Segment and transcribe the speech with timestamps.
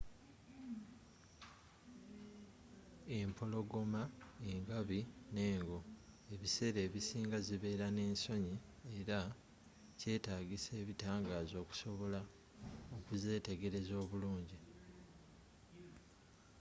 [3.17, 4.01] empologoma
[4.51, 4.99] engabi
[5.35, 5.79] n'engo
[6.33, 8.55] ebiseera ebisinga zibeera n'ensonyi
[8.99, 9.19] era
[9.99, 12.21] kyetaagisa ebitangaaza okusobola
[12.97, 14.57] okuzeetegereza obulungi